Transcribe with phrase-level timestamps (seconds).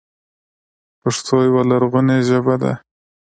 [1.01, 2.73] پښتو يوه لرغونې ژبه ده.